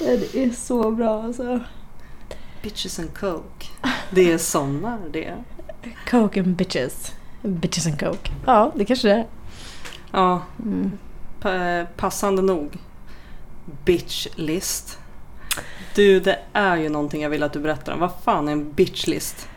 [0.00, 1.60] Ja, det är så bra alltså.
[2.62, 3.66] Bitches and coke.
[4.10, 5.34] Det är sommar det.
[6.10, 7.12] Coke and bitches.
[7.42, 8.30] Bitches and coke.
[8.46, 9.26] Ja, det kanske det är.
[10.12, 10.92] Ja, Mm.
[11.40, 12.78] pa- passande nog.
[13.84, 14.98] Bitch list.
[15.94, 18.00] Du, det är ju någonting jag vill att du berättar om.
[18.00, 19.48] Vad fan är en bitch list?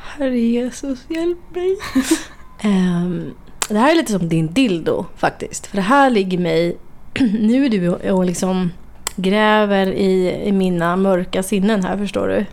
[0.00, 1.76] Herre Jesus, hjälp mig.
[2.60, 3.34] Ehm,
[3.68, 5.66] det här är lite som din dildo faktiskt.
[5.66, 6.76] För det här ligger mig...
[7.40, 8.70] nu är du och liksom
[9.18, 12.46] gräver i, i mina mörka sinnen här, förstår du.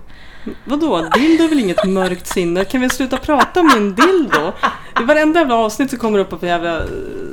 [0.66, 1.10] Vadå?
[1.14, 2.64] Dildo är väl inget mörkt sinne?
[2.66, 4.52] Kan vi sluta prata om min dildo?
[5.02, 6.82] I varenda jävla avsnitt så kommer det upp på jävla,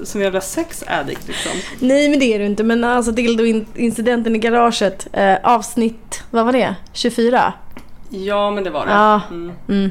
[0.04, 1.52] som jävla sex addict liksom.
[1.78, 2.64] Nej, men det är du inte.
[2.64, 5.06] Men alltså dildo-incidenten i garaget.
[5.12, 6.74] Eh, avsnitt, vad var det?
[6.92, 7.52] 24?
[8.10, 8.92] Ja, men det var det.
[8.92, 9.20] Ja.
[9.30, 9.52] Mm.
[9.68, 9.90] Mm.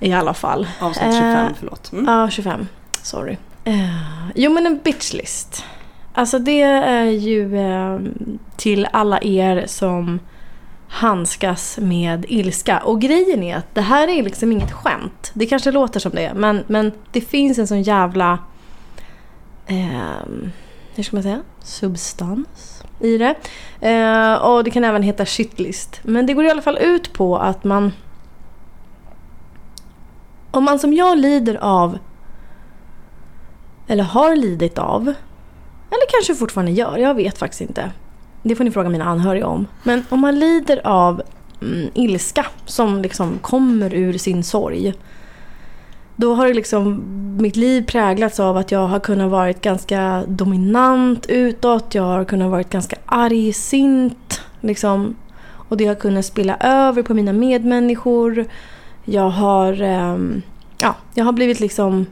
[0.00, 0.66] I alla fall.
[0.80, 1.92] Avsnitt 25, Eh, förlåt.
[1.92, 2.04] Mm.
[2.04, 2.66] Ja, 25.
[3.02, 3.36] Sorry.
[3.64, 5.64] Eh, jo, men en bitchlist.
[6.16, 7.98] Alltså det är ju eh,
[8.56, 10.20] till alla er som
[10.88, 12.78] handskas med ilska.
[12.78, 15.30] Och grejen är att det här är liksom inget skämt.
[15.34, 18.38] Det kanske låter som det, men, men det finns en sån jävla...
[19.66, 20.26] Eh,
[20.94, 21.42] hur ska man säga?
[21.62, 23.34] Substans i det.
[23.88, 26.00] Eh, och det kan även heta shitlist.
[26.02, 27.92] Men det går i alla fall ut på att man...
[30.50, 31.98] Om man som jag lider av
[33.86, 35.14] eller har lidit av,
[35.90, 37.90] eller kanske fortfarande gör, jag vet faktiskt inte.
[38.42, 39.66] Det får ni fråga mina anhöriga om.
[39.82, 41.22] Men om man lider av
[41.62, 44.94] mm, ilska som liksom kommer ur sin sorg.
[46.16, 47.02] Då har det liksom
[47.40, 51.94] mitt liv präglats av att jag har kunnat varit ganska dominant utåt.
[51.94, 54.42] Jag har kunnat varit ganska argsint.
[54.60, 55.16] Liksom.
[55.68, 58.44] Och det har kunnat spilla över på mina medmänniskor.
[59.04, 60.18] Jag har, eh,
[60.78, 62.06] ja, jag har blivit liksom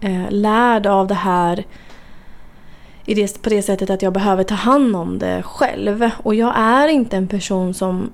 [0.00, 1.64] eh, lärd av det här
[3.06, 6.10] i det, på det sättet att jag behöver ta hand om det själv.
[6.22, 8.10] Och jag är inte en person som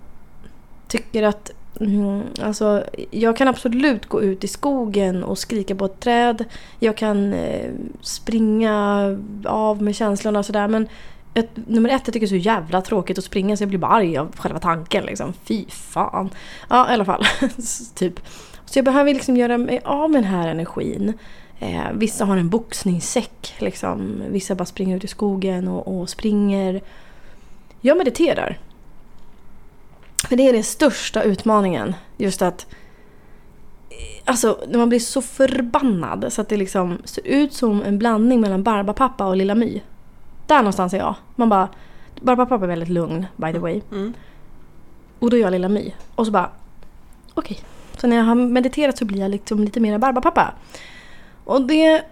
[0.88, 1.50] tycker att...
[1.80, 6.45] Mm, alltså, jag kan absolut gå ut i skogen och skrika på ett träd.
[6.79, 9.05] Jag kan eh, springa
[9.45, 10.68] av med känslorna och sådär.
[10.68, 10.89] Men
[11.34, 13.79] ett, nummer ett, jag tycker det är så jävla tråkigt att springa så jag blir
[13.79, 15.05] bara arg av själva tanken.
[15.05, 15.33] Liksom.
[15.45, 16.30] Fy fan.
[16.68, 17.24] Ja, i alla fall.
[17.95, 18.20] typ.
[18.67, 21.12] Så jag behöver liksom göra mig av med den här energin.
[21.63, 23.55] Eh, vissa har en boxningssäck.
[23.59, 24.23] Liksom.
[24.29, 26.81] Vissa bara springer ut i skogen och, och springer.
[27.81, 28.59] Jag mediterar.
[30.29, 31.95] För det är den största utmaningen.
[32.17, 32.67] Just att...
[34.25, 38.41] Alltså, när man blir så förbannad så att det liksom ser ut som en blandning
[38.41, 39.83] mellan Barbapapa och Lilla My.
[40.47, 41.15] Där någonstans är jag.
[41.37, 41.69] Man bara...
[42.21, 43.81] Barbapapa är väldigt lugn, by the way.
[43.91, 44.15] Mm.
[45.19, 45.95] Och då är jag Lilla My.
[46.15, 46.51] Och så bara...
[47.35, 47.59] Okej.
[47.97, 50.55] Så när jag har mediterat så blir jag liksom lite mer Barbapapa.
[51.50, 52.05] Och det...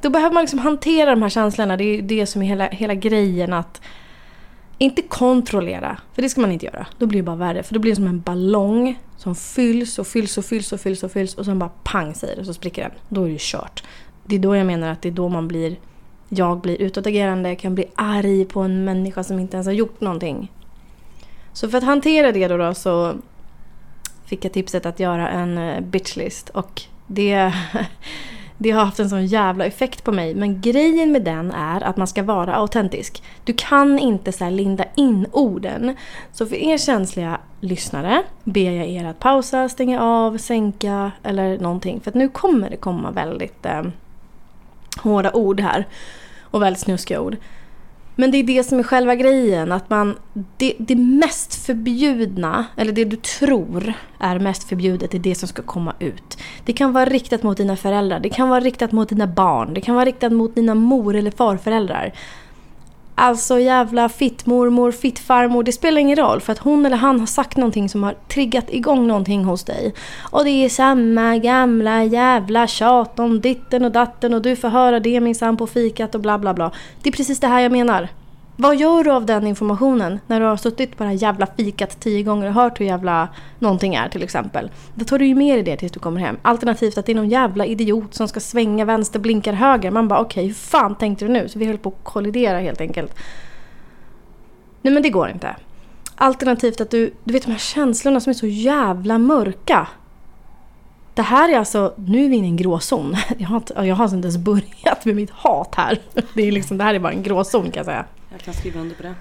[0.00, 1.76] Då behöver man liksom hantera de här känslorna.
[1.76, 3.80] Det är det som är hela, hela grejen att...
[4.78, 6.86] Inte kontrollera, för det ska man inte göra.
[6.98, 7.62] Då blir det bara värre.
[7.62, 11.02] För då blir det som en ballong som fylls och fylls och fylls och fylls
[11.02, 12.92] och fylls och sen bara pang säger det och så spricker den.
[13.08, 13.84] Då är det kört.
[14.24, 15.76] Det är då jag menar att det är då man blir...
[16.28, 20.52] Jag blir utåtagerande, kan bli arg på en människa som inte ens har gjort någonting.
[21.52, 23.14] Så för att hantera det då, då så
[24.24, 27.54] fick jag tipset att göra en eh, bitchlist och det,
[28.58, 30.34] det har haft en sån jävla effekt på mig.
[30.34, 33.22] Men grejen med den är att man ska vara autentisk.
[33.44, 35.96] Du kan inte så här linda in orden.
[36.32, 42.00] Så för er känsliga lyssnare ber jag er att pausa, stänga av, sänka eller någonting.
[42.00, 43.82] För att nu kommer det komma väldigt eh,
[44.96, 45.86] hårda ord här.
[46.50, 47.36] Och väldigt snuskiga ord.
[48.20, 49.72] Men det är det som är själva grejen.
[49.72, 50.16] Att man,
[50.56, 55.62] det, det mest förbjudna, eller det du tror är mest förbjudet, är det som ska
[55.62, 56.38] komma ut.
[56.64, 59.80] Det kan vara riktat mot dina föräldrar, det kan vara riktat mot dina barn, det
[59.80, 62.12] kan vara riktat mot dina mor eller farföräldrar.
[63.20, 67.56] Alltså jävla fittmormor, fittfarmor, det spelar ingen roll för att hon eller han har sagt
[67.56, 69.94] någonting som har triggat igång någonting hos dig.
[70.20, 75.00] Och det är samma gamla jävla tjat om ditten och datten och du får höra
[75.00, 76.70] det minsann på fikat och bla bla bla.
[77.02, 78.08] Det är precis det här jag menar.
[78.60, 82.00] Vad gör du av den informationen när du har suttit på det här jävla fikat
[82.00, 83.28] tio gånger och hört hur jävla
[83.58, 84.70] någonting är till exempel?
[84.94, 86.36] Då tar du ju med dig det tills du kommer hem.
[86.42, 89.90] Alternativt att det är någon jävla idiot som ska svänga vänster, blinkar höger.
[89.90, 91.48] Man bara okej, hur fan tänkte du nu?
[91.48, 93.14] Så vi höll på att kollidera helt enkelt.
[94.82, 95.56] Nej men det går inte.
[96.14, 99.88] Alternativt att du, du vet de här känslorna som är så jävla mörka.
[101.14, 103.16] Det här är alltså, nu är vi inne i en gråzon.
[103.38, 105.98] Jag har, inte, jag har inte ens börjat med mitt hat här.
[106.34, 108.04] Det, är liksom, det här är bara en gråzon kan jag säga.
[108.30, 109.14] Jag kan skriva under på det.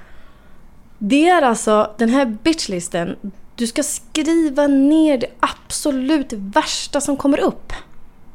[0.97, 3.15] Det är alltså den här bitchlisten.
[3.55, 7.73] Du ska skriva ner det absolut värsta som kommer upp.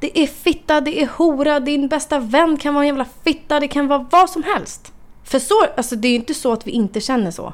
[0.01, 3.69] Det är fitta, det är hora, din bästa vän kan vara en jävla fitta, det
[3.69, 4.93] kan vara vad som helst.
[5.25, 7.53] För så, alltså det är ju inte så att vi inte känner så.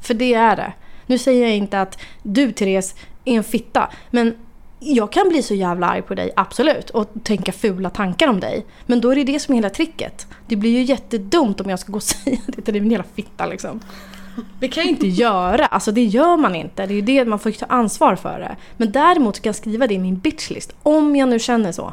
[0.00, 0.72] För det är det.
[1.06, 2.94] Nu säger jag inte att du Therese
[3.24, 4.34] är en fitta, men
[4.84, 6.90] jag kan bli så jävla arg på dig, absolut.
[6.90, 8.66] Och tänka fula tankar om dig.
[8.86, 10.26] Men då är det det som är hela tricket.
[10.46, 13.06] Det blir ju jättedumt om jag ska gå och säga det till dig, min jävla
[13.14, 13.80] fitta liksom.
[14.60, 16.86] Det kan jag inte göra, alltså det gör man inte.
[16.86, 18.56] Det är ju det man får ta ansvar för det.
[18.76, 21.92] Men däremot kan jag skriva det i min bitchlist, om jag nu känner så.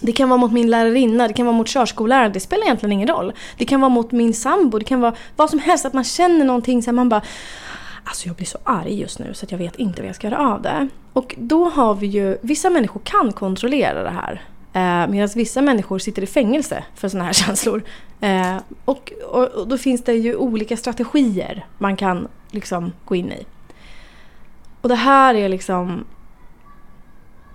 [0.00, 3.08] Det kan vara mot min lärarinna, det kan vara mot körskolläraren, det spelar egentligen ingen
[3.08, 3.32] roll.
[3.56, 6.44] Det kan vara mot min sambo, det kan vara vad som helst, att man känner
[6.44, 7.22] någonting så man bara
[8.08, 10.30] Alltså jag blir så arg just nu så att jag vet inte vad jag ska
[10.30, 10.88] göra av det.
[11.12, 14.42] Och då har vi ju, vissa människor kan kontrollera det här.
[14.72, 17.82] Eh, Medan vissa människor sitter i fängelse för sådana här känslor.
[18.20, 23.32] Eh, och, och, och, då finns det ju olika strategier man kan liksom gå in
[23.32, 23.46] i.
[24.80, 26.04] Och det här är liksom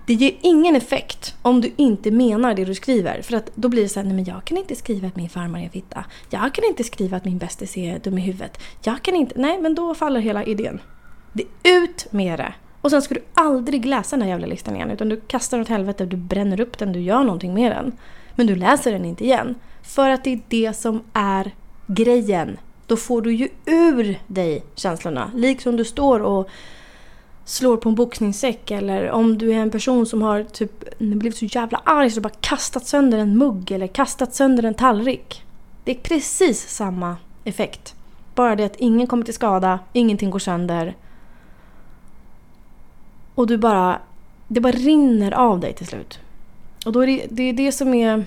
[0.06, 3.22] det ger ingen effekt om du inte menar det du skriver.
[3.22, 5.28] För att då blir det så här, nej men jag kan inte skriva att min
[5.28, 6.04] farmor är en fitta.
[6.30, 8.58] Jag kan inte skriva att min bästis är dum i huvudet.
[8.82, 10.80] Jag kan inte, nej men då faller hela idén.
[11.32, 12.54] Det ut med det!
[12.80, 14.90] Och sen ska du aldrig läsa den här jävla listan igen.
[14.90, 17.92] Utan du kastar den åt helvete, du bränner upp den, du gör någonting med den.
[18.34, 19.54] Men du läser den inte igen.
[19.82, 21.50] För att det är det som är
[21.86, 22.58] grejen.
[22.86, 25.30] Då får du ju ur dig känslorna.
[25.34, 26.48] Liksom du står och
[27.44, 31.44] slår på en boxningssäck eller om du är en person som har typ blivit så
[31.44, 35.42] jävla arg så du bara kastat sönder en mugg eller kastat sönder en tallrik.
[35.84, 37.94] Det är precis samma effekt.
[38.34, 40.96] Bara det att ingen kommer till skada, ingenting går sönder.
[43.34, 44.00] Och du bara...
[44.48, 46.18] Det bara rinner av dig till slut.
[46.86, 48.24] Och då är det det, är det som är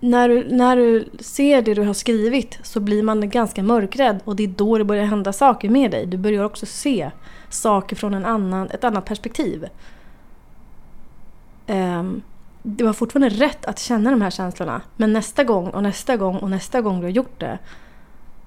[0.00, 4.36] när du, när du ser det du har skrivit så blir man ganska mörkrädd och
[4.36, 6.06] det är då det börjar hända saker med dig.
[6.06, 7.10] Du börjar också se
[7.48, 9.66] saker från en annan, ett annat perspektiv.
[11.66, 12.22] Um,
[12.62, 16.36] du har fortfarande rätt att känna de här känslorna men nästa gång och nästa gång
[16.36, 17.58] och nästa gång du har gjort det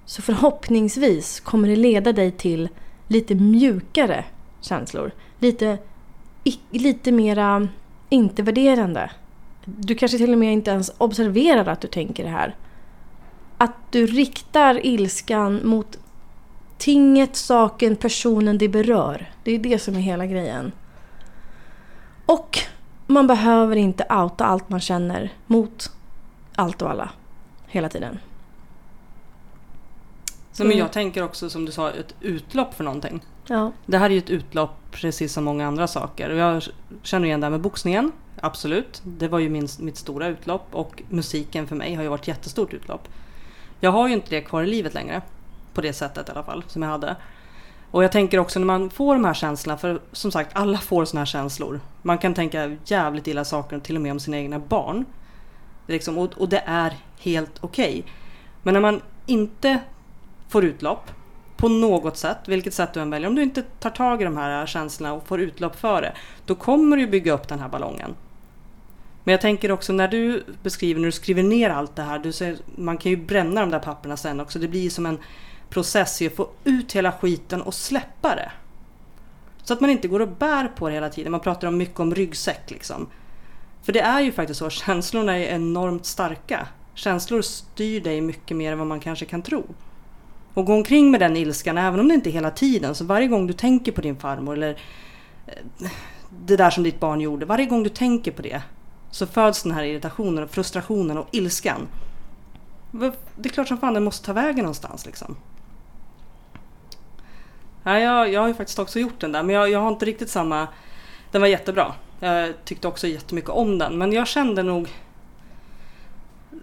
[0.06, 2.70] så förhoppningsvis kommer det leda dig till
[3.08, 4.26] lite mjukare
[4.62, 5.12] känslor.
[5.40, 5.78] Lite,
[6.70, 7.70] lite mera mm,
[8.10, 9.10] inte värderande.
[9.66, 12.56] Du kanske till och med inte ens observerar att du tänker det här.
[13.58, 15.98] Att du riktar ilskan mot
[16.78, 19.32] tinget, saken, personen det berör.
[19.44, 20.72] Det är det som är hela grejen.
[22.26, 22.60] Och
[23.08, 25.92] man behöver inte outa allt man känner mot
[26.56, 27.10] allt och alla.
[27.68, 28.20] Hela tiden.
[30.52, 30.64] Så.
[30.64, 33.22] Nej, men jag tänker också som du sa, ett utlopp för någonting.
[33.48, 33.72] Ja.
[33.86, 36.30] Det här är ju ett utlopp precis som många andra saker.
[36.30, 36.64] Och jag
[37.04, 39.02] känner igen det här med boxningen absolut.
[39.04, 42.28] Det var ju min, mitt stora utlopp och musiken för mig har ju varit ett
[42.28, 43.08] jättestort utlopp.
[43.80, 45.22] Jag har ju inte det kvar i livet längre.
[45.74, 47.16] På det sättet i alla fall, som jag hade.
[47.92, 51.06] Och jag tänker också när man får de här känslorna, för som sagt alla får
[51.06, 51.80] såna här känslor.
[52.02, 55.06] Man kan tänka jävligt illa saker till och med om sina egna barn.
[55.88, 58.00] Det liksom, och, och, det är helt okej.
[58.00, 58.12] Okay.
[58.64, 59.80] Men när man inte
[60.50, 61.12] får utlopp
[61.58, 64.38] på något sätt, vilket sätt du än väljer, om du inte tar tag i de
[64.38, 66.14] här känslorna och får utlopp för det,
[66.46, 68.16] då kommer du bygga upp den här ballongen.
[69.26, 72.32] Men jag tänker också när du beskriver, när du skriver ner allt det här, du
[72.32, 74.60] säger, man kan ju bränna de där papperna sen också.
[74.60, 75.20] Det blir som en
[75.70, 78.52] process i att få ut hela skiten och släppa det.
[79.64, 81.32] Så att man inte går och bär på det hela tiden.
[81.32, 83.08] Man pratar om mycket om ryggsäck liksom.
[83.84, 86.68] För det är ju faktiskt så, känslorna är enormt starka.
[86.94, 89.64] Känslor styr dig mycket mer än vad man kanske kan tro.
[90.54, 93.28] Och gå omkring med den ilskan, även om det inte är hela tiden, så varje
[93.28, 94.80] gång du tänker på din farmor eller
[95.48, 95.92] eh,
[96.46, 98.62] det där som ditt barn gjorde, varje gång du tänker på det
[99.16, 101.88] så föds den här irritationen, och frustrationen och ilskan.
[103.36, 105.38] Det är klart som fan den måste ta vägen någonstans liksom.
[107.84, 110.06] Ja, jag, jag har ju faktiskt också gjort den där men jag, jag har inte
[110.06, 110.68] riktigt samma...
[111.32, 111.94] Den var jättebra.
[112.20, 114.90] Jag tyckte också jättemycket om den men jag kände nog...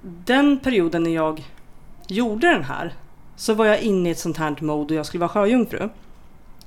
[0.02, 1.44] Den perioden när jag
[2.06, 2.94] gjorde den här
[3.36, 5.88] så var jag inne i ett sånt här mode och jag skulle vara sjöjungfru.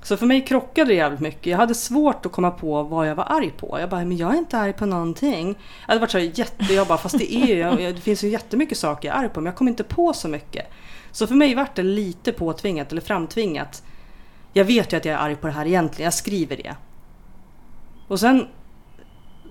[0.05, 1.45] Så för mig krockade det jävligt mycket.
[1.45, 3.79] Jag hade svårt att komma på vad jag var arg på.
[3.79, 5.47] Jag bara, men jag är inte arg på någonting.
[5.47, 8.77] Jag hade varit så jätte, jag bara, fast det är ju, det finns ju jättemycket
[8.77, 10.65] saker jag är arg på men jag kom inte på så mycket.
[11.11, 13.83] Så för mig vart det lite påtvingat eller framtvingat.
[14.53, 16.75] Jag vet ju att jag är arg på det här egentligen, jag skriver det.
[18.07, 18.47] Och sen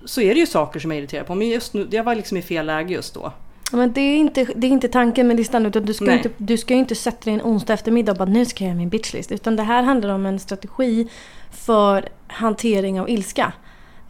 [0.05, 2.37] så är det ju saker som jag irriterar på men just nu, jag var liksom
[2.37, 3.31] i fel läge just då.
[3.71, 6.57] Men det är inte, det är inte tanken med listan utan du ska, inte, du
[6.57, 8.89] ska ju inte sätta dig en onsdag eftermiddag och bara nu ska jag göra min
[8.89, 9.31] bitchlist.
[9.31, 11.07] Utan det här handlar om en strategi
[11.51, 13.53] för hantering av ilska.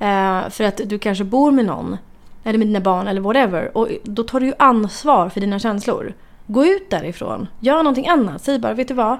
[0.01, 1.97] Uh, för att du kanske bor med någon,
[2.43, 3.77] eller med dina barn eller whatever.
[3.77, 6.13] Och då tar du ju ansvar för dina känslor.
[6.47, 8.43] Gå ut därifrån, gör någonting annat.
[8.43, 9.17] Säg bara, vet du vad?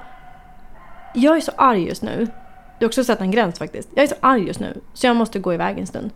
[1.13, 2.27] Jag är så arg just nu.
[2.79, 3.89] Du har också satt en gräns faktiskt.
[3.95, 6.11] Jag är så arg just nu, så jag måste gå iväg en stund.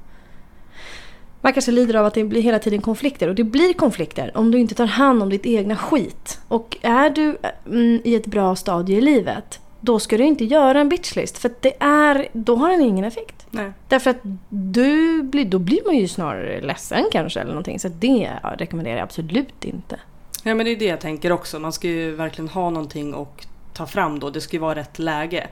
[1.41, 4.51] Man kanske lider av att det blir hela tiden konflikter och det blir konflikter om
[4.51, 6.39] du inte tar hand om ditt egna skit.
[6.47, 10.79] Och är du mm, i ett bra stadie i livet, då ska du inte göra
[10.79, 13.47] en bitchlist för det är, då har den ingen effekt.
[13.49, 13.71] Nej.
[13.87, 14.19] Därför att
[14.49, 17.79] du blir, då blir man ju snarare ledsen kanske eller någonting.
[17.79, 19.99] Så det rekommenderar jag absolut inte.
[20.43, 21.59] Ja men det är det jag tänker också.
[21.59, 24.29] Man ska ju verkligen ha någonting och ta fram då.
[24.29, 25.47] Det ska ju vara rätt läge.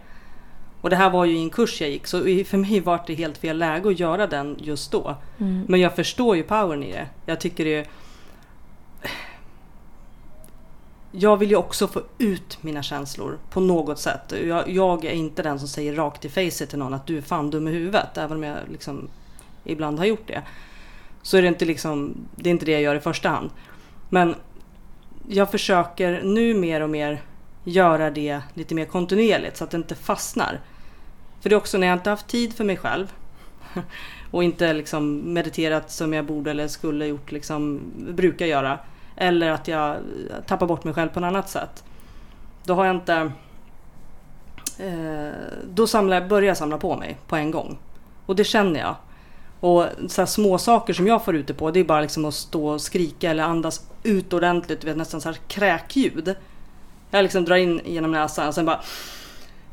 [0.87, 3.13] Och det här var ju i en kurs jag gick så för mig var det
[3.13, 5.15] helt fel läge att göra den just då.
[5.37, 5.65] Mm.
[5.67, 7.07] Men jag förstår ju powern i det.
[7.25, 7.87] Jag tycker det är...
[11.11, 14.33] Jag vill ju också få ut mina känslor på något sätt.
[14.45, 17.21] Jag, jag är inte den som säger rakt i facet till någon att du är
[17.21, 18.17] fan dum i huvudet.
[18.17, 19.07] Även om jag liksom
[19.63, 20.41] ibland har gjort det.
[21.21, 23.49] Så är det inte liksom, det är inte det jag gör i första hand.
[24.09, 24.35] Men
[25.27, 27.21] jag försöker nu mer och mer
[27.63, 30.59] göra det lite mer kontinuerligt så att det inte fastnar.
[31.47, 33.13] För det är också när jag inte haft tid för mig själv
[34.31, 38.79] och inte liksom mediterat som jag borde eller skulle gjort, liksom brukar göra.
[39.15, 39.97] Eller att jag
[40.47, 41.83] tappar bort mig själv på något annat sätt.
[42.63, 43.31] Då har jag inte...
[44.79, 45.31] Eh,
[45.69, 47.77] då samlar, börjar jag samla på mig på en gång.
[48.25, 48.95] Och det känner jag.
[49.59, 52.67] Och så små saker som jag får ute på det är bara liksom att stå
[52.67, 54.83] och skrika eller andas ut ordentligt.
[54.83, 56.35] Vet nästan så här kräkljud.
[57.11, 58.81] Jag liksom drar in genom näsan och sen bara...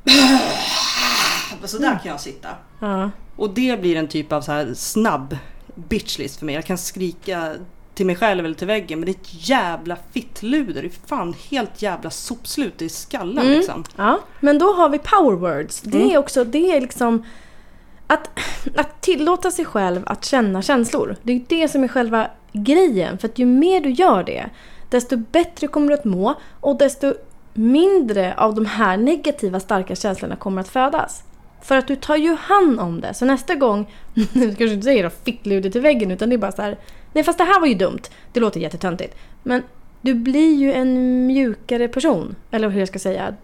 [1.67, 2.49] Så där kan jag sitta.
[2.81, 3.11] Ja.
[3.37, 5.37] Och det blir en typ av så här snabb
[5.75, 6.55] bitchlist för mig.
[6.55, 7.53] Jag kan skrika
[7.95, 10.83] till mig själv eller till väggen men det är ett jävla fittluder.
[10.83, 13.57] Det är fan helt jävla sopslut i skallen Mm.
[13.59, 13.85] liksom.
[13.97, 15.81] Ja, men då har vi power words.
[15.81, 16.11] Det Mm.
[16.11, 17.25] är också, det är liksom
[18.07, 18.31] att,
[18.77, 21.17] att tillåta sig själv att känna känslor.
[21.23, 23.19] Det är det som är själva grejen.
[23.19, 24.51] För att ju mer du gör det,
[24.89, 27.15] desto bättre kommer du att må och desto
[27.55, 31.23] mindre av de här negativa starka känslorna kommer att födas.
[31.65, 33.15] För att du tar ju hand om det.
[33.15, 36.63] Så nästa gång, nu kanske inte säger fittludet i väggen utan det är bara så
[36.63, 36.79] här.
[37.13, 38.03] Nej fast det här var ju dumt.
[38.33, 39.17] Det låter jättetöntigt.
[39.43, 39.63] Men
[40.01, 42.37] du blir ju en mjukare person.
[42.51, 43.35] Eller hur jag ska säga.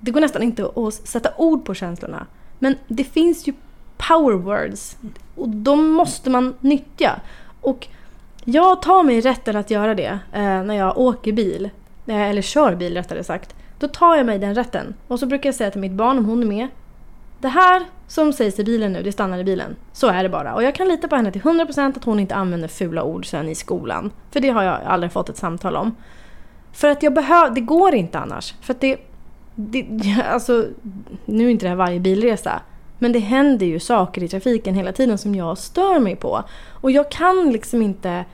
[0.00, 2.26] Det går nästan inte att sätta ord på känslorna.
[2.58, 3.52] Men det finns ju
[3.96, 4.96] power words.
[5.34, 7.20] Och de måste man nyttja.
[7.60, 7.88] Och
[8.44, 11.70] jag tar mig rätten att göra det eh, när jag åker bil.
[12.06, 13.54] Eh, eller kör bil rättare sagt.
[13.78, 14.94] Då tar jag mig den rätten.
[15.08, 16.68] Och så brukar jag säga till mitt barn om hon är med.
[17.40, 19.76] Det här som sägs i bilen nu, det stannar i bilen.
[19.92, 20.54] Så är det bara.
[20.54, 23.48] Och jag kan lita på henne till 100% att hon inte använder fula ord sen
[23.48, 24.10] i skolan.
[24.30, 25.94] För det har jag aldrig fått ett samtal om.
[26.72, 28.54] För att jag behöver, det går inte annars.
[28.60, 28.96] För att det,
[29.54, 29.86] det,
[30.30, 30.66] alltså,
[31.24, 32.60] nu är inte det här varje bilresa.
[32.98, 36.44] Men det händer ju saker i trafiken hela tiden som jag stör mig på.
[36.70, 38.24] Och jag kan liksom inte...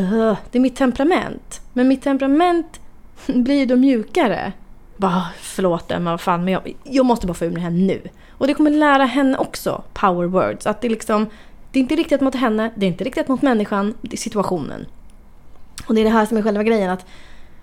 [0.00, 1.60] Uh, det är mitt temperament.
[1.72, 2.80] Men mitt temperament
[3.26, 4.52] blir ju då mjukare.
[5.00, 7.70] Bara, förlåt Emma, vad fan, men jag, jag måste bara få ur mig det här
[7.70, 8.00] nu.
[8.30, 10.66] Och det kommer lära henne också, power words.
[10.66, 11.26] Att det liksom,
[11.72, 14.86] det är inte riktat mot henne, det är inte riktat mot människan, det är situationen.
[15.86, 17.06] Och det är det här som är själva grejen, att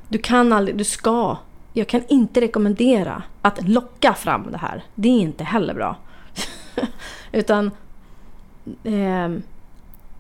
[0.10, 1.38] du kan aldrig, du ska,
[1.74, 4.84] jag kan inte rekommendera att locka fram det här.
[4.96, 5.96] Det är inte heller bra.
[7.32, 7.72] Utan
[8.84, 9.29] eh,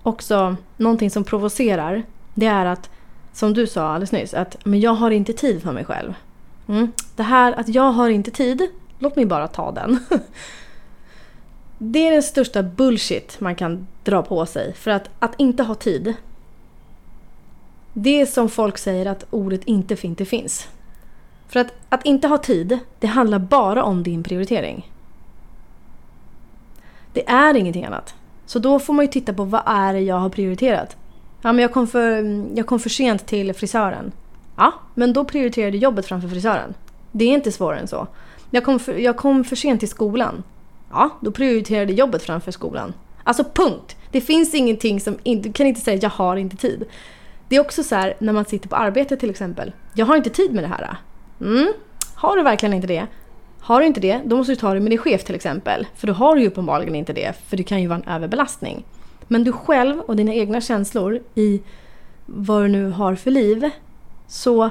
[0.03, 2.89] också någonting som provocerar, det är att,
[3.33, 6.13] som du sa alldeles nyss, att men jag har inte tid för mig själv.
[6.67, 6.91] Mm.
[7.15, 8.69] Det här att jag har inte tid,
[8.99, 9.99] låt mig bara ta den.
[11.77, 14.73] Det är den största bullshit man kan dra på sig.
[14.73, 16.13] För att, att inte ha tid,
[17.93, 20.67] det är som folk säger att ordet inte inte finns.
[21.47, 24.91] För att, att inte ha tid, det handlar bara om din prioritering.
[27.13, 28.15] Det är ingenting annat.
[28.45, 30.97] Så då får man ju titta på vad är det jag har prioriterat.
[31.41, 32.23] Ja, men jag kom för,
[32.57, 34.11] jag kom för sent till frisören.
[34.57, 36.73] Ja, men då prioriterade jag jobbet framför frisören.
[37.11, 38.07] Det är inte svårare än så.
[38.51, 40.43] Jag kom, för, jag kom för sent till skolan.
[40.91, 42.93] Ja, då prioriterade jag jobbet framför skolan.
[43.23, 43.95] Alltså punkt.
[44.11, 45.17] Det finns ingenting som...
[45.23, 46.85] in- Du kan inte säga jag har inte tid.
[47.49, 49.73] Det är också så här när man sitter på arbetet till exempel.
[49.93, 50.97] Jag har inte tid med det här.
[51.41, 51.73] Mm.
[52.15, 53.07] Har du verkligen inte det?
[53.59, 55.87] Har du inte det, då måste du ta det med din chef till exempel.
[55.95, 58.85] För då har du ju uppenbarligen inte det, för det kan ju vara en överbelastning.
[59.27, 61.61] Men du själv och dina egna känslor i
[62.25, 63.69] vad du nu har för liv,
[64.27, 64.69] så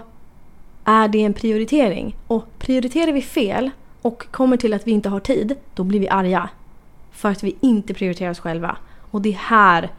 [0.85, 2.17] är det en prioritering.
[2.27, 3.71] Och prioriterar vi fel
[4.03, 6.49] och kommer till att vi inte har tid, då blir vi arga.
[7.13, 8.77] För att vi inte prioriterar oss själva.
[9.11, 9.91] Och det är här,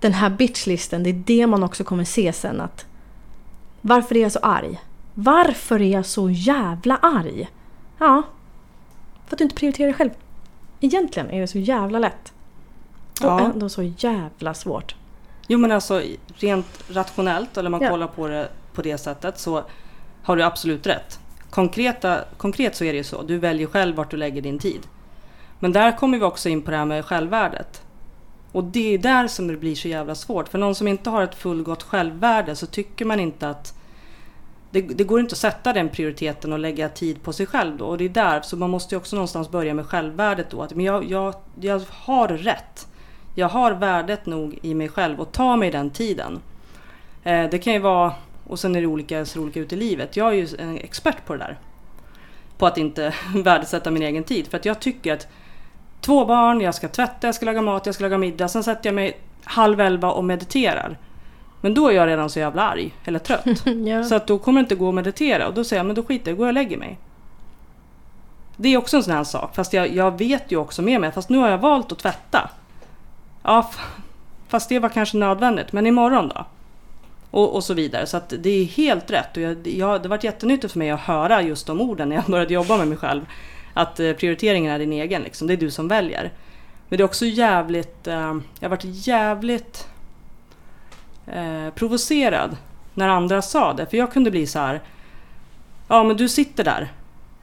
[0.00, 2.86] den här bitchlisten, det är det man också kommer se sen att
[3.80, 4.80] varför är jag så arg?
[5.14, 7.48] Varför är jag så jävla arg?
[7.98, 8.22] Ja,
[9.26, 10.10] för att du inte prioriterar dig själv.
[10.80, 12.32] Egentligen är det så jävla lätt.
[13.20, 13.40] Och Ja.
[13.40, 14.94] ändå så jävla svårt.
[15.46, 16.02] Jo men alltså
[16.34, 17.90] rent rationellt, eller man Ja.
[17.90, 19.64] kollar på det på det sättet, så
[20.22, 21.20] har du absolut rätt.
[21.50, 24.80] Konkreta, konkret så är det ju så, du väljer själv vart du lägger din tid.
[25.58, 27.82] Men där kommer vi också in på det här med självvärdet.
[28.52, 30.48] Och det är där som det blir så jävla svårt.
[30.48, 33.74] För någon som inte har ett fullgott självvärde så tycker man inte att
[34.70, 37.84] det, det, går inte att sätta den prioriteten och lägga tid på sig själv då.
[37.84, 40.62] Och det är där, så man måste ju också någonstans börja med självvärdet då.
[40.62, 42.88] Att men jag, jag, jag har rätt.
[43.34, 46.40] Jag har värdet nog i mig själv och ta mig den tiden.
[47.24, 48.12] Eh, det kan ju vara,
[48.46, 50.16] och sen är det olika, ser olika ut i livet.
[50.16, 51.58] Jag är ju en expert på det där.
[52.58, 54.46] På att inte värdesätta min egen tid.
[54.46, 55.28] För att jag tycker att
[56.00, 58.48] två barn, jag ska tvätta, jag ska laga mat, jag ska laga middag.
[58.48, 60.98] Sen sätter jag mig halv elva och mediterar.
[61.60, 63.46] Men då är jag redan så jävla arg eller trött.
[63.86, 64.04] ja.
[64.04, 66.02] Så att då kommer det inte gå att meditera och då säger jag men då
[66.02, 66.98] skiter jag går och lägger mig.
[68.56, 69.54] Det är också en sån här sak.
[69.54, 72.50] Fast jag, jag vet ju också med mig, fast nu har jag valt att tvätta.
[73.42, 73.70] Ja,
[74.48, 75.72] fast det var kanske nödvändigt.
[75.72, 76.46] Men imorgon då?
[77.34, 78.06] Och, och så vidare.
[78.06, 79.36] Så att det är helt rätt.
[79.36, 82.16] Och jag, jag, det har varit jättenyttigt för mig att höra just de orden när
[82.16, 83.26] jag började jobba med mig själv.
[83.74, 85.46] Att eh, prioriteringen är din egen, liksom.
[85.46, 86.32] det är du som väljer.
[86.88, 88.14] Men det är också jävligt, eh,
[88.60, 89.88] jag har varit jävligt
[91.26, 92.56] eh, provocerad
[92.94, 93.86] när andra sa det.
[93.86, 94.80] För jag kunde bli så här.
[95.88, 96.92] Ja men du sitter där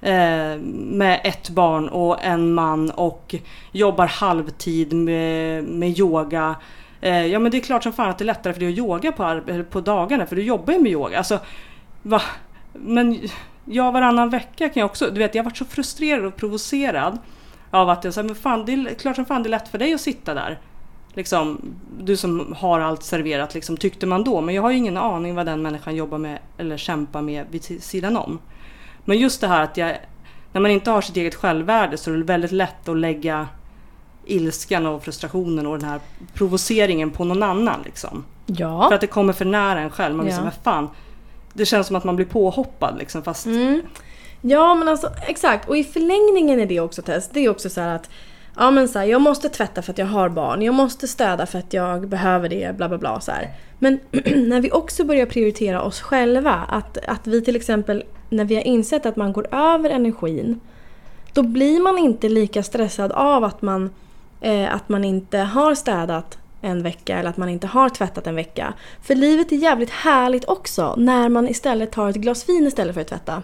[0.01, 3.36] eh, med ett barn och en man och
[3.71, 6.55] jobbar halvtid med, med yoga.
[7.01, 8.77] Eh, ja men det är klart som fan att det är lättare för dig att
[8.77, 11.17] yoga på, på dagarna för du jobbar ju med yoga.
[11.17, 11.39] Alltså,
[12.01, 12.22] va?
[12.74, 13.20] Men
[13.65, 15.10] jag varannan vecka kan jag också...
[15.10, 17.17] Du vet, jag har varit så frustrerad och provocerad
[17.72, 19.77] av att jag säger men fan, det är klart som fan det är lätt för
[19.77, 20.60] dig att sitta där
[21.13, 24.41] liksom, du som har allt serverat, liksom, tyckte man då.
[24.41, 27.84] Men jag har ju ingen aning vad den människan jobbar med eller kämpar med vid
[27.84, 28.39] sidan om.
[29.05, 29.98] Men just det här att jag,
[30.53, 33.48] när man inte har sitt eget självvärde så är det väldigt lätt att lägga
[34.25, 35.99] ilskan och frustrationen och den här
[36.33, 37.81] provoceringen på någon annan.
[37.85, 38.23] Liksom.
[38.45, 38.87] Ja.
[38.87, 40.15] För att det kommer för nära en själv.
[40.15, 40.51] Man blir ja.
[40.51, 40.89] så, fan.
[41.53, 43.45] Det känns som att man blir påhoppad liksom, fast...
[43.45, 43.81] Mm.
[44.41, 47.81] Ja men alltså exakt och i förlängningen är det också Tess, det är också så
[47.81, 48.09] att
[48.55, 51.45] ja men så här, jag måste tvätta för att jag har barn, jag måste städa
[51.45, 53.21] för att jag behöver det, bla bla bla.
[53.21, 53.49] Så här.
[53.79, 53.99] Men
[54.49, 58.61] när vi också börjar prioritera oss själva, att, att vi till exempel, när vi har
[58.61, 60.60] insett att man går över energin,
[61.34, 63.89] då blir man inte lika stressad av att man,
[64.41, 68.36] eh, att man inte har städat en vecka eller att man inte har tvättat en
[68.36, 68.73] vecka.
[69.01, 73.01] För livet är jävligt härligt också när man istället tar ett glas vin istället för
[73.01, 73.43] att tvätta.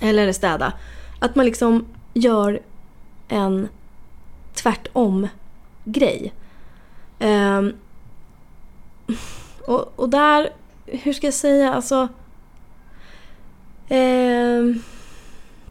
[0.00, 0.72] Eller städa.
[1.18, 2.60] Att man liksom gör
[3.28, 3.68] en
[4.54, 5.28] tvärtom
[5.84, 6.32] grej.
[7.20, 7.72] Um,
[9.66, 10.50] och, och där,
[10.86, 12.08] hur ska jag säga, alltså...
[13.88, 14.82] Um,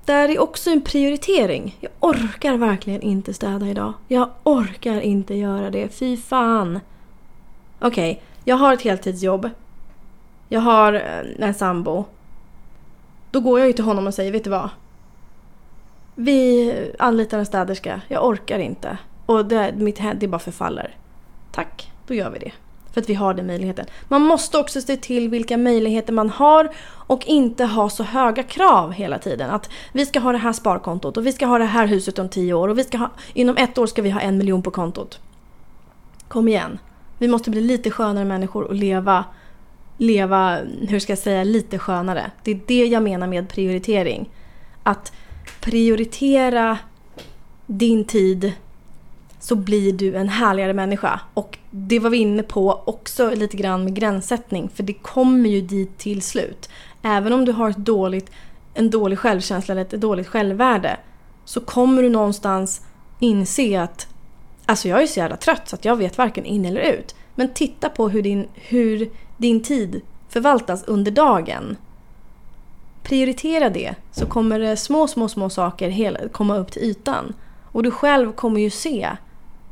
[0.05, 1.77] där är också en prioritering.
[1.79, 3.93] Jag orkar verkligen inte städa idag.
[4.07, 5.89] Jag orkar inte göra det.
[5.89, 6.79] Fy fan.
[7.79, 9.49] Okej, okay, jag har ett heltidsjobb.
[10.49, 12.05] Jag har eh, en sambo.
[13.31, 14.69] Då går jag ju till honom och säger, vet du vad?
[16.15, 18.01] Vi anlitar en städerska.
[18.07, 18.97] Jag orkar inte.
[19.25, 20.95] Och det, mitt det bara förfaller.
[21.51, 22.51] Tack, då gör vi det.
[22.95, 23.85] För att vi har den möjligheten.
[24.07, 28.91] Man måste också se till vilka möjligheter man har och inte ha så höga krav
[28.91, 29.49] hela tiden.
[29.49, 32.29] Att vi ska ha det här sparkontot och vi ska ha det här huset om
[32.29, 34.71] tio år och vi ska ha, inom ett år ska vi ha en miljon på
[34.71, 35.19] kontot.
[36.27, 36.79] Kom igen.
[37.17, 39.25] Vi måste bli lite skönare människor och leva,
[39.97, 42.31] leva, hur ska jag säga, lite skönare.
[42.43, 44.29] Det är det jag menar med prioritering.
[44.83, 45.13] Att
[45.61, 46.77] prioritera
[47.65, 48.53] din tid
[49.45, 51.19] så blir du en härligare människa.
[51.33, 55.61] Och det var vi inne på också lite grann med gränssättning för det kommer ju
[55.61, 56.69] dit till slut.
[57.01, 58.31] Även om du har ett dåligt,
[58.73, 60.97] en dålig självkänsla eller ett dåligt självvärde
[61.45, 62.81] så kommer du någonstans
[63.19, 64.07] inse att
[64.65, 67.15] Alltså jag är så jävla trött så att jag vet varken in eller ut.
[67.35, 71.77] Men titta på hur din, hur din tid förvaltas under dagen
[73.03, 77.33] prioritera det så kommer det små, små, små saker komma upp till ytan.
[77.71, 79.09] Och du själv kommer ju se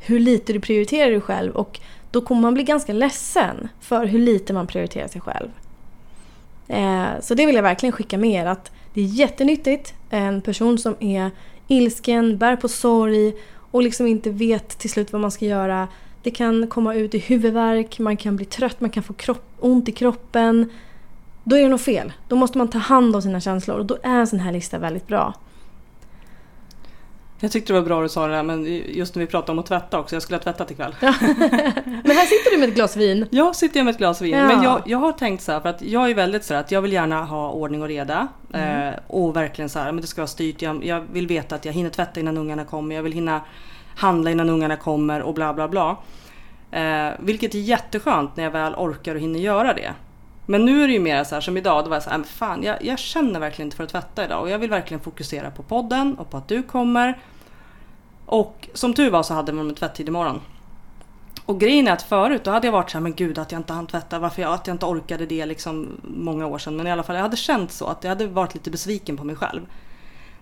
[0.05, 1.79] hur lite du prioriterar dig själv och
[2.11, 5.49] då kommer man bli ganska ledsen för hur lite man prioriterar sig själv.
[6.67, 9.93] Eh, så det vill jag verkligen skicka med er att det är jättenyttigt.
[10.09, 11.31] En person som är
[11.67, 13.33] ilsken, bär på sorg
[13.71, 15.87] och liksom inte vet till slut vad man ska göra.
[16.23, 19.89] Det kan komma ut i huvudvärk, man kan bli trött, man kan få kropp, ont
[19.89, 20.69] i kroppen.
[21.43, 22.13] Då är det nog fel.
[22.27, 24.77] Då måste man ta hand om sina känslor och då är en sån här lista
[24.77, 25.33] väldigt bra.
[27.43, 29.59] Jag tyckte det var bra du sa det där, men just när vi pratade om
[29.59, 30.15] att tvätta också.
[30.15, 30.95] Jag skulle ha tvättat ikväll.
[30.99, 31.13] Ja.
[31.85, 33.27] men här sitter du med ett glas vin.
[33.31, 34.37] Ja, sitter jag med ett glas vin.
[34.37, 34.47] Ja.
[34.47, 36.71] Men jag, jag har tänkt så här, för att jag är väldigt så här, att
[36.71, 38.27] jag vill gärna ha ordning och reda.
[38.53, 38.87] Mm.
[38.87, 40.61] Eh, och verkligen så här, men det ska vara styrt.
[40.61, 42.95] Jag, jag, vill veta att jag hinner tvätta innan ungarna kommer.
[42.95, 43.41] Jag vill hinna
[43.95, 45.97] handla innan ungarna kommer och bla bla bla.
[46.71, 49.93] Eh, vilket är jätteskönt när jag väl orkar och hinner göra det.
[50.45, 52.23] Men nu är det ju mer så här som idag, då var jag så här,
[52.23, 55.51] fan jag, jag känner verkligen inte för att tvätta idag och jag vill verkligen fokusera
[55.51, 57.19] på podden och på att du kommer.
[58.25, 60.41] Och som tur var så hade de tvättid imorgon.
[61.45, 63.59] Och grejen är att förut då hade jag varit så här, men gud att jag
[63.59, 66.75] inte hann tvätta, varför jag, att jag inte orkade det liksom många år sedan.
[66.75, 69.23] Men i alla fall jag hade känt så att jag hade varit lite besviken på
[69.23, 69.61] mig själv.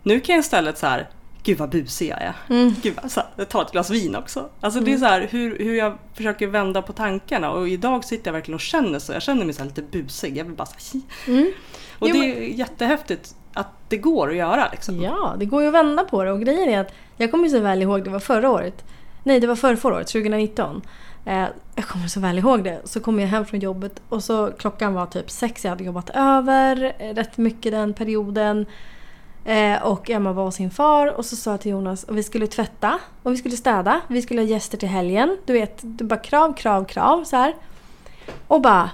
[0.04, 1.10] Nu kan jag istället så här,
[1.44, 2.36] gud vad busig jag är.
[2.50, 2.76] Mm.
[2.82, 4.50] Gud, alltså, jag tar ett glas vin också.
[4.62, 8.28] Alltså det är så här hur, hur jag försöker vända på tankarna och idag sitter
[8.28, 9.14] jag verkligen och känner så.
[9.14, 10.38] Jag känner mig så lite busig.
[10.38, 11.34] Jag vill bara så här.
[11.34, 11.52] Mm.
[12.00, 15.02] Och Jo, det är jättehäftigt att det går att göra liksom.
[15.02, 17.60] Ja, det går ju att vända på det och grejen är att jag kommer så
[17.60, 18.84] väl ihåg, det var förra året.
[19.24, 20.82] Nej, det var förra, förra året, 2019.
[21.26, 22.82] Eh, jag kommer så väl ihåg det.
[22.84, 25.64] Så kom jag hem från jobbet och så klockan var typ sex.
[25.64, 28.66] Jag hade jobbat över eh, rätt mycket den perioden.
[29.46, 32.24] Eh, och Emma var hos sin far och så sa jag till Jonas och vi
[32.24, 34.02] skulle tvätta och vi skulle städa.
[34.08, 35.38] Vi skulle ha gäster till helgen.
[35.46, 37.56] Du vet, det bara krav, krav, krav så här.
[38.48, 38.90] Och bara...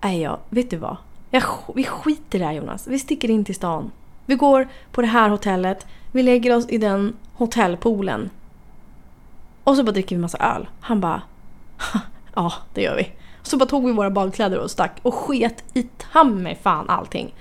[0.00, 0.96] Nej, ja, vet du vad?
[1.30, 1.42] Jag,
[1.74, 2.86] vi skiter i det här Jonas.
[2.86, 3.90] Vi sticker in till stan.
[4.26, 5.86] Vi går på det här hotellet.
[6.12, 8.30] Vi lägger oss i den hotellpoolen.
[9.64, 10.68] Och så bara dricker vi massa öl.
[10.80, 11.22] Han bara...
[12.34, 13.12] ja, det gör vi.
[13.42, 17.34] Så bara tog vi våra badkläder och stack och sket i ta mig fan allting.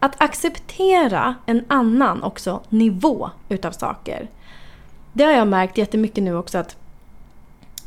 [0.00, 4.28] Att acceptera en annan också nivå utav saker.
[5.12, 6.76] Det har jag märkt jättemycket nu också att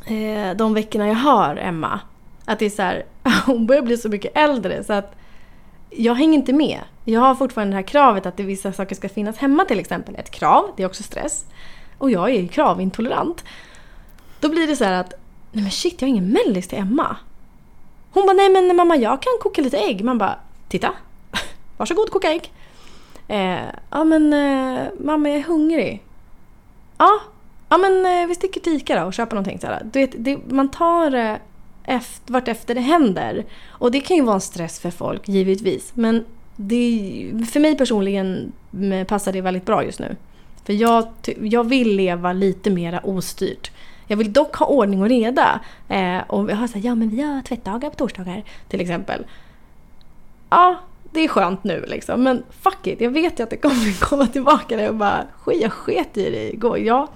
[0.06, 2.00] eh, de veckorna jag har Emma,
[2.46, 3.06] att det är så här,
[3.46, 5.16] hon börjar bli så mycket äldre så att
[5.92, 6.80] jag hänger inte med.
[7.06, 10.16] Jag har fortfarande det här kravet att det vissa saker ska finnas hemma till exempel.
[10.16, 11.46] Ett krav, det är också stress.
[11.98, 13.44] Och jag är ju kravintolerant.
[14.40, 15.14] Då blir det så här att,
[15.52, 17.16] nej men shit jag har ingen mellis till Emma.
[18.12, 20.04] Hon bara, nej men mamma jag kan koka lite ägg.
[20.04, 20.36] Man bara,
[20.70, 20.94] titta.
[21.78, 22.52] Varsågod koka ägg.
[23.28, 26.04] Eh, ja men eh, mamma jag är hungrig.
[26.98, 27.20] Ja,
[27.70, 29.60] ja men eh, vi sticker till Ica då och köper någonting.
[29.60, 29.82] Så här.
[29.84, 31.36] Du vet, det, man tar eh,
[31.84, 33.46] efter, vart efter det händer.
[33.68, 35.92] Och det kan ju vara en stress för folk, givetvis.
[35.96, 38.52] Men det, för mig personligen
[39.08, 40.16] passar det väldigt bra just nu.
[40.66, 41.08] För jag,
[41.42, 43.72] jag vill leva lite mera ostyrt.
[44.08, 45.60] Jag vill dock ha ordning och reda.
[45.88, 49.26] Eh, och jag har sagt, ja men vi har tvättdagar på torsdagar till exempel.
[50.50, 50.76] Ja,
[51.12, 52.24] det är skönt nu liksom.
[52.24, 55.62] Men fuck it, jag vet ju att det kommer komma tillbaka där och bara, skit,
[55.62, 56.80] jag sket i det igår.
[56.80, 57.08] Ja,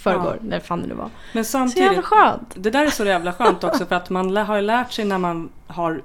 [0.00, 0.46] förrgår, Ja.
[0.48, 1.10] när fan det nu var.
[1.32, 2.54] Men Så jävla samtidigt, skönt.
[2.56, 5.18] det där är så jävla skönt också för att man har ju lärt sig när
[5.18, 6.02] man har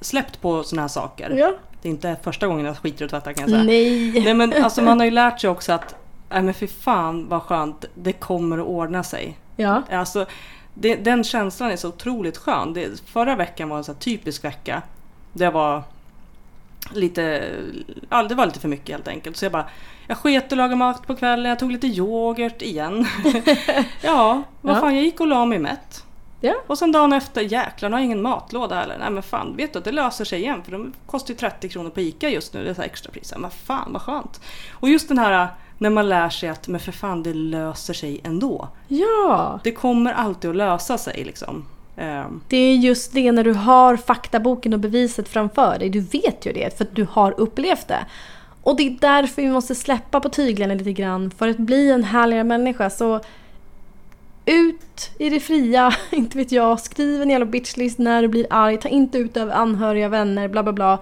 [0.00, 1.30] släppt på såna här saker.
[1.30, 1.52] Ja.
[1.82, 3.62] Det är inte första gången jag skiter och tvättar kan jag säga.
[3.62, 4.22] Nej.
[4.24, 5.94] Nej men alltså man har ju lärt sig också att,
[6.30, 9.38] nej men fy fan vad skönt, det kommer att ordna sig.
[9.56, 9.82] Ja.
[9.92, 10.26] Alltså,
[10.74, 12.72] det, den känslan är så otroligt skön.
[12.72, 14.82] Det, förra veckan var en så typisk vecka.
[15.32, 15.82] Det var
[16.92, 17.52] lite,
[18.08, 19.36] ja, det var lite för mycket helt enkelt.
[19.36, 19.66] Så jag bara,
[20.06, 23.06] jag sket och lagade mat på kvällen, jag tog lite yoghurt igen.
[24.02, 24.80] ja, vad Ja.
[24.80, 26.04] fan, jag gick och la mig mätt.
[26.40, 26.54] Ja.
[26.66, 28.98] Och sen dagen efter, jäklar, nu har jag ingen matlåda heller.
[28.98, 31.68] Nej men fan, vet du att det löser sig igen för de kostar ju 30
[31.68, 33.34] kronor på ICA just nu, det är så här extra pris.
[33.38, 34.40] Men fan vad skönt.
[34.72, 38.20] Och just den här när man lär sig att, men för fan det löser sig
[38.24, 38.68] ändå.
[38.88, 39.60] Ja.
[39.64, 41.64] Det kommer alltid att lösa sig liksom.
[42.00, 42.40] Ehm.
[42.48, 45.90] Det är just det när du har faktaboken och beviset framför dig.
[45.90, 48.06] Du vet ju det för att du har upplevt det.
[48.62, 52.04] Och det är därför vi måste släppa på tyglarna lite grann för att bli en
[52.04, 52.90] härligare människa.
[52.90, 53.20] Så
[54.46, 56.80] ut i det fria, inte vet jag.
[56.80, 58.78] Skriv en jävla bitchlist när du blir arg.
[58.78, 60.98] Ta inte ut över anhöriga, vänner, bla bla bla.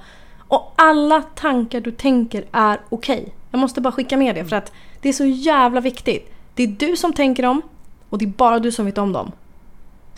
[0.49, 3.33] Och alla tankar du tänker är okej.
[3.51, 6.33] Jag måste bara skicka med det för att det är så jävla viktigt.
[6.55, 7.63] Det är du som tänker dem
[8.09, 9.33] och det är bara du som vet om dem.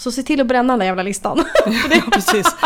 [0.01, 1.45] Så se till att bränna den där jävla listan.
[1.91, 2.57] ja precis.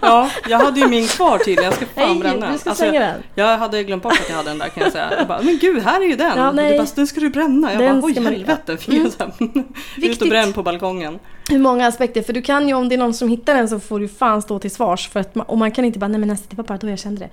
[0.00, 2.58] ja, jag hade ju min kvar tydligen, jag ska fan Nej, bränna den.
[2.58, 3.22] ska Alltså, jag, den.
[3.34, 5.12] jag hade glömt bort att jag hade den där kan jag säga.
[5.18, 6.38] Jag bara, men gud här är ju den!
[6.38, 6.72] Ja, nej.
[6.72, 7.72] du bara, den ska du bränna.
[7.72, 8.78] Jag Den bara, oj helvete.
[8.88, 9.10] Mm.
[9.40, 9.64] Mm.
[9.96, 11.18] Ut och bränn på balkongen.
[11.50, 12.22] Hur många aspekter?
[12.22, 14.42] För du kan ju om det är någon som hittar den så får du fan
[14.42, 15.08] stå till svars.
[15.08, 16.98] För att och man kan inte bara, nej men nästa, det var bara då jag
[16.98, 17.28] kände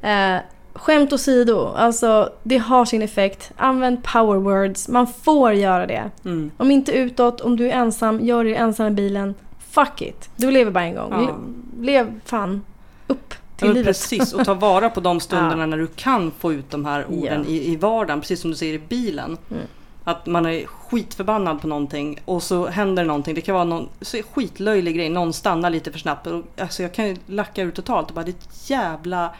[0.00, 0.08] det.
[0.08, 0.40] Eh,
[0.72, 3.52] skämt åsido, alltså det har sin effekt.
[3.56, 6.10] Använd power words, man får göra det.
[6.24, 6.50] Mm.
[6.56, 9.34] Om inte utåt, om du är ensam, gör det ensam i bilen.
[9.70, 11.12] Fuck it, du lever bara en gång.
[11.12, 11.38] Ja.
[11.82, 12.62] Lev fan
[13.06, 13.86] upp till livet.
[13.86, 15.66] precis, och ta vara på de stunderna Ja.
[15.66, 18.74] när du kan få ut de här orden i, i vardagen, precis som du säger
[18.74, 19.36] i bilen.
[19.50, 19.62] Mm.
[20.04, 23.34] Att man är skitförbannad på någonting och så händer någonting.
[23.34, 23.88] Det kan vara någon
[24.34, 26.26] skitlöjlig grej, någon stannar lite för snabbt.
[26.26, 29.34] Och, alltså jag kan ju lacka ur totalt och bara ett jävla...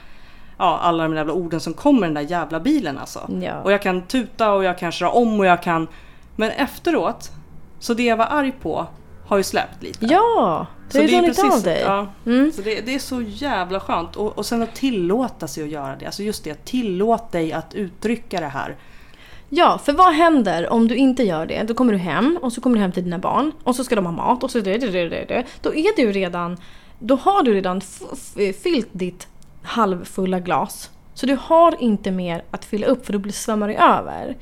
[0.61, 3.31] Ja, alla de där jävla orden som kommer i den där jävla bilen alltså.
[3.42, 3.61] Ja.
[3.62, 5.88] Och jag kan tuta och jag kan köra om och jag kan...
[6.37, 7.31] Men efteråt,
[7.79, 8.87] så det jag var arg på
[9.27, 10.07] har ju släppt lite.
[10.07, 11.83] ja, det Så har ju runnit av dig.
[11.87, 12.53] Ja, Mm.
[12.53, 14.16] så det, det är så jävla skönt.
[14.16, 16.07] Och, och sen att tillåta sig att göra det.
[16.07, 18.77] Alltså just det, tillåt dig att uttrycka det här.
[19.49, 21.62] Ja, för vad händer om du inte gör det?
[21.62, 23.94] Då kommer du hem och så kommer du hem till dina barn och så ska
[23.94, 24.61] de ha mat och så.
[24.61, 26.57] Då är du redan,
[26.99, 27.81] då har du redan
[28.62, 29.29] fyllt ditt
[29.62, 30.90] halvfulla glas.
[31.14, 34.37] Så du har inte mer att fylla upp för då blir svämmar det över.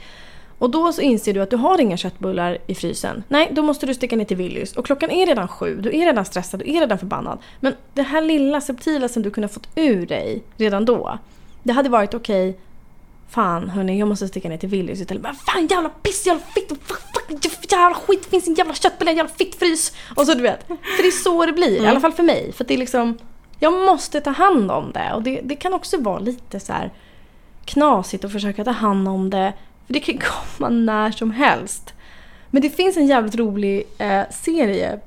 [0.58, 3.24] Och då så inser du att du har inga köttbullar i frysen.
[3.28, 4.72] Nej, då måste du sticka ner till Willys.
[4.72, 7.38] Och klockan är redan sju, du är redan stressad, du är redan förbannad.
[7.60, 11.18] Men det här lilla subtila som du kunde ha fått ur dig redan då.
[11.62, 12.60] Det hade varit okej, okay,
[13.28, 15.22] fan hörni, jag måste sticka ner till Willys istället.
[15.22, 19.12] Men fan jävla piss, jävla fitt, fuck, fuck, jävla skit, det finns en jävla köttbulle,
[19.12, 19.92] jävla fittfrys.
[20.16, 20.66] Och så du vet.
[20.66, 21.84] För det är så det blir, mm.
[21.84, 22.52] i alla fall för mig.
[22.52, 23.18] För det är liksom,
[23.58, 25.12] jag måste ta hand om det.
[25.14, 26.72] Och det, det kan också vara lite så
[27.64, 29.52] knasigt att försöka ta hand om det.
[29.86, 30.18] För det kan
[30.58, 31.94] komma när som helst.
[32.50, 35.00] Men det finns en jävligt rolig eh, serie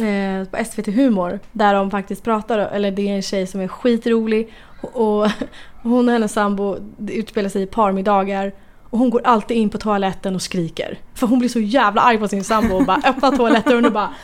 [0.00, 3.68] eh, på SVT Humor där de faktiskt pratar, eller det är en tjej som är
[3.68, 5.30] skitrolig och
[5.82, 6.76] hon och hennes sambo
[7.08, 8.52] utspelar sig i parmiddagar
[8.90, 10.98] och hon går alltid in på toaletten och skriker.
[11.14, 14.14] För hon blir så jävla arg på sin sambo och bara öppnar toaletten och bara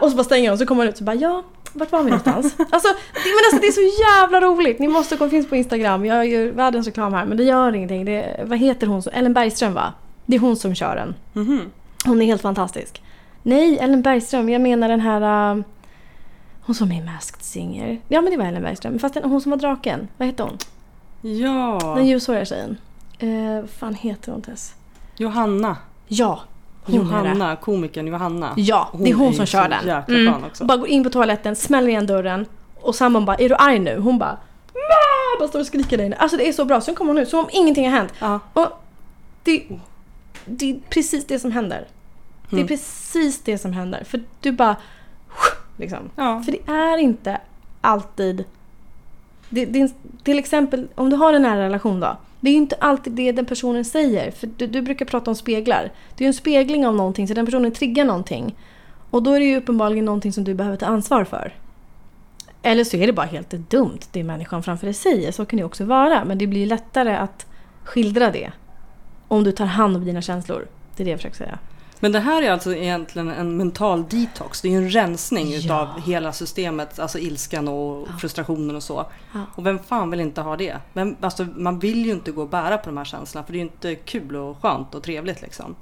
[0.00, 1.42] och så bara stänger hon och så kommer hon ut och bara ja,
[1.72, 2.54] vart var vi någonstans?
[2.70, 4.78] Alltså, det, men alltså, det är så jävla roligt!
[4.78, 6.04] Ni måste gå, finns på Instagram.
[6.04, 8.04] Jag gör världens reklam här men det gör ingenting.
[8.04, 9.02] Det, vad heter hon?
[9.12, 9.92] Ellen Bergström va?
[10.26, 11.14] Det är hon som kör den.
[11.34, 11.70] Mm -hmm.
[12.04, 13.02] Hon är helt fantastisk.
[13.42, 14.48] Nej, Ellen Bergström.
[14.48, 15.54] Jag menar den här...
[15.54, 15.62] Uh,
[16.60, 18.00] hon som är Masked Singer.
[18.08, 18.98] Ja men det var Ellen Bergström.
[18.98, 20.08] Fast hon som var draken.
[20.16, 20.58] Vad hette hon?
[21.20, 21.94] Ja.
[21.96, 22.76] Den ljushåriga tjejen.
[23.22, 24.74] Uh, vad fan heter hon Tess?
[25.16, 25.76] Johanna.
[26.08, 26.40] Ja,
[26.86, 28.52] Johanna, komikern Johanna.
[28.56, 30.02] Ja, hon det är hon som kör den.
[30.08, 30.44] Mm.
[30.44, 30.64] också.
[30.64, 32.46] Bara går in på toaletten, smäller igen dörren
[32.80, 34.38] och sambon bara “Är du arg nu?” Hon bara
[34.76, 35.38] Mä!
[35.38, 36.16] Bara står och skriker där inne.
[36.16, 36.80] Alltså det är så bra.
[36.80, 38.12] Sen kommer hon ut som om ingenting har hänt.
[38.18, 38.40] Ja.
[38.52, 38.66] Och
[39.42, 39.66] det,
[40.44, 41.86] det är precis det som händer.
[42.50, 42.68] Det är mm.
[42.68, 44.04] precis det som händer.
[44.04, 44.76] För du bara...
[45.76, 46.10] Liksom.
[46.16, 46.42] Ja.
[46.42, 47.40] För det är inte
[47.80, 48.44] alltid...
[49.48, 49.92] Det, det,
[50.24, 52.16] till exempel om du har en nära relation då.
[52.46, 54.30] Det är ju inte alltid det den personen säger.
[54.30, 55.92] För du, du brukar prata om speglar.
[56.16, 58.56] Det är ju en spegling av någonting så den personen triggar någonting.
[59.10, 61.54] Och då är det ju uppenbarligen någonting som du behöver ta ansvar för.
[62.62, 65.32] Eller så är det bara helt dumt det människan framför dig säger.
[65.32, 66.24] Så kan det också vara.
[66.24, 67.46] Men det blir lättare att
[67.84, 68.52] skildra det.
[69.28, 70.68] Om du tar hand om dina känslor.
[70.96, 71.58] Det är det jag försöker säga.
[72.00, 74.60] Men det här är alltså egentligen en mental detox.
[74.60, 75.58] Det är ju en rensning ja.
[75.58, 78.18] utav hela systemet, alltså ilskan och ja.
[78.20, 79.06] frustrationen och så.
[79.32, 79.40] Ja.
[79.54, 80.76] Och vem fan vill inte ha det?
[80.92, 83.56] Men, alltså, man vill ju inte gå och bära på de här känslorna för det
[83.56, 85.74] är ju inte kul och skönt och trevligt liksom.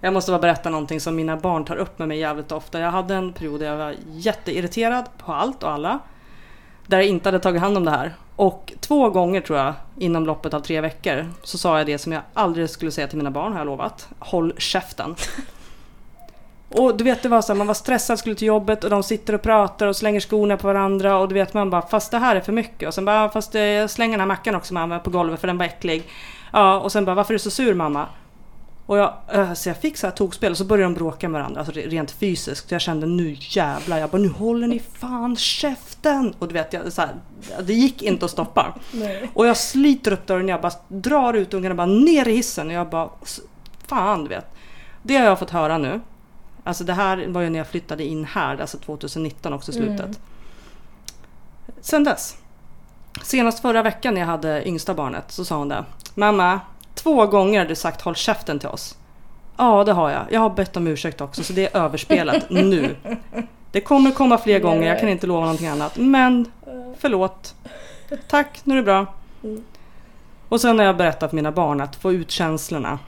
[0.00, 2.80] Jag måste bara berätta någonting som mina barn tar upp med mig jävligt ofta.
[2.80, 5.98] Jag hade en period där jag var jätteirriterad på allt och alla.
[6.86, 8.14] Där jag inte hade tagit hand om det här.
[8.36, 12.12] Och två gånger tror jag inom loppet av tre veckor så sa jag det som
[12.12, 14.08] jag aldrig skulle säga till mina barn har jag lovat.
[14.18, 15.14] Håll käften.
[16.68, 19.02] Och du vet det var så här, man var stressad, skulle till jobbet och de
[19.02, 22.18] sitter och pratar och slänger skorna på varandra och du vet man bara fast det
[22.18, 24.98] här är för mycket och sen bara fast jag slänger den här mackan också mamma
[24.98, 26.08] på golvet för den var äcklig.
[26.52, 28.06] Ja och sen bara varför är du så sur mamma?
[28.86, 31.40] Och jag, äh, så jag fick så här tokspel och så började de bråka med
[31.40, 32.70] varandra, alltså rent fysiskt.
[32.70, 36.34] Jag kände nu jävlar, jag bara nu håller ni fan käften!
[36.38, 37.14] Och du vet, jag, så här,
[37.62, 38.74] det gick inte att stoppa.
[38.92, 39.30] Nej.
[39.34, 42.72] Och jag sliter upp dörren, jag bara drar ut ungarna bara ner i hissen och
[42.72, 43.10] jag bara
[43.86, 44.46] fan du vet.
[45.02, 46.00] Det har jag fått höra nu.
[46.64, 50.00] Alltså det här var ju när jag flyttade in här, alltså 2019 också slutet.
[50.00, 50.16] Mm.
[51.80, 52.36] Sen dess.
[53.22, 55.84] Senast förra veckan när jag hade yngsta barnet så sa hon det.
[56.14, 56.60] Mamma,
[56.94, 58.98] Två gånger har du sagt håll käften till oss.
[59.56, 60.22] Ja, det har jag.
[60.30, 62.96] Jag har bett om ursäkt också, så det är överspelat nu.
[63.70, 65.96] Det kommer komma fler gånger, jag kan inte lova någonting annat.
[65.96, 66.52] Men
[66.98, 67.54] förlåt.
[68.28, 69.06] Tack, nu är det bra.
[70.48, 72.98] Och sen har jag berättat för mina barn att få ut känslorna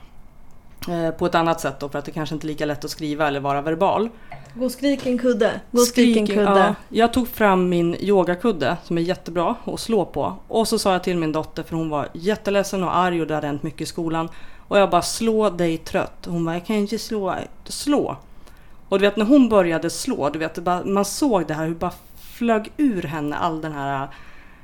[1.17, 3.27] på ett annat sätt då, för att det kanske inte är lika lätt att skriva
[3.27, 4.09] eller vara verbal.
[4.53, 5.61] Gå och skrik en kudde.
[5.71, 6.43] Gå skrik en kudde.
[6.43, 10.35] Ja, jag tog fram min yogakudde som är jättebra att slå på.
[10.47, 13.35] Och så sa jag till min dotter, för hon var jätteledsen och arg och det
[13.35, 14.29] hade hänt mycket i skolan.
[14.67, 16.25] Och jag bara slå dig trött.
[16.25, 17.35] Hon bara, jag kan inte slå.
[17.65, 18.17] Slå.
[18.89, 21.93] Och du vet när hon började slå, du vet, man såg det här hur bara
[22.21, 24.07] flög ur henne all den här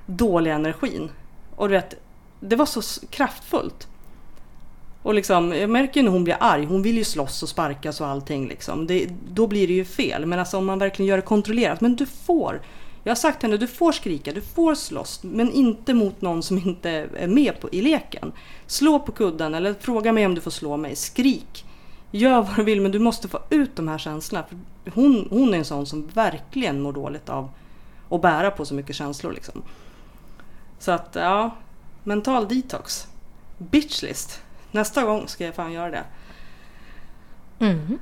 [0.05, 1.09] dåliga energin.
[1.55, 1.95] Och du vet,
[2.39, 3.87] det var så kraftfullt.
[5.03, 8.01] Och liksom, jag märker ju när hon blir arg, hon vill ju slåss och sparkas
[8.01, 8.47] och allting.
[8.47, 8.87] Liksom.
[8.87, 10.25] Det, då blir det ju fel.
[10.25, 11.81] Men alltså om man verkligen gör det kontrollerat.
[11.81, 12.61] Men du får.
[13.03, 15.23] Jag har sagt till henne, du får skrika, du får slåss.
[15.23, 18.31] Men inte mot någon som inte är med på, i leken.
[18.67, 20.95] Slå på kudden eller fråga mig om du får slå mig.
[20.95, 21.65] Skrik.
[22.11, 24.45] Gör vad du vill men du måste få ut de här känslorna.
[24.83, 27.49] För hon, hon är en sån som verkligen mår dåligt av
[28.09, 29.33] att bära på så mycket känslor.
[29.33, 29.61] Liksom.
[30.79, 31.55] Så att ja,
[32.03, 33.07] mental detox.
[33.57, 34.42] Bitchlist.
[34.73, 36.03] Nästa gång ska jag fan göra det.
[37.59, 37.99] Mm.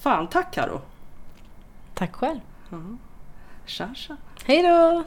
[0.00, 0.80] Fan, tack Karo.
[1.94, 2.40] Tack själv.
[2.70, 2.78] Ja.
[3.66, 4.16] Tja, tja.
[4.44, 5.04] Hej då!